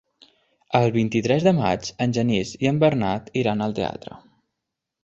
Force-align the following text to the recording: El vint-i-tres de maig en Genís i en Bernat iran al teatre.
El 0.79 0.87
vint-i-tres 0.95 1.45
de 1.49 1.53
maig 1.59 1.91
en 2.07 2.17
Genís 2.17 2.55
i 2.67 2.73
en 2.73 2.81
Bernat 2.87 3.31
iran 3.45 3.65
al 3.69 3.79
teatre. 3.83 4.21